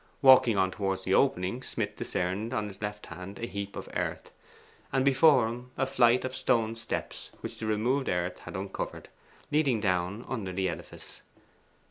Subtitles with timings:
[0.23, 4.31] Walking on towards the opening, Smith discerned on his left hand a heap of earth,
[4.91, 9.09] and before him a flight of stone steps which the removed earth had uncovered,
[9.51, 11.21] leading down under the edifice.